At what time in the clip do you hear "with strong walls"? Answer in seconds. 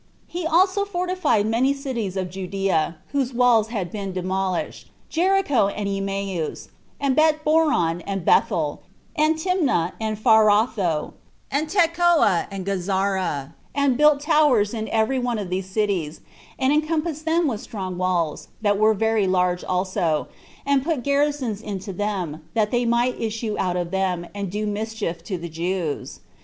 17.47-18.47